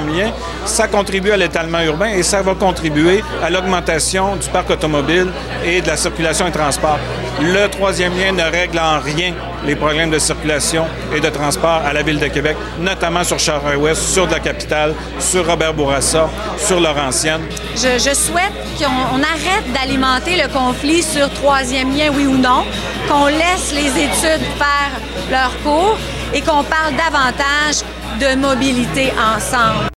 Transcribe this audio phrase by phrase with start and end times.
[0.00, 0.30] lien,
[0.64, 5.28] ça contribue à l'étalement urbain et ça va contribuer à l'augmentation du parc automobile
[5.64, 6.98] et de la circulation et transport.
[7.40, 9.34] Le troisième lien ne règle en rien
[9.64, 10.84] les problèmes de circulation
[11.14, 14.94] et de transport à la ville de Québec, notamment sur Charles-Ouest, sur de la capitale,
[15.18, 16.28] sur Robert Bourassa,
[16.58, 17.42] sur Laurentienne.
[17.76, 22.64] Je, je souhaite qu'on arrête d'alimenter le conflit sur troisième lien, oui ou non,
[23.08, 25.00] qu'on laisse les études faire
[25.30, 25.96] leur cours
[26.34, 27.82] et qu'on parle davantage
[28.20, 29.88] de mobilité ensemble.